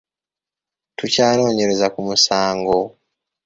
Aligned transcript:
Tukyanoonyereza 0.97 1.87
ku 1.93 1.99
munsango. 2.07 2.77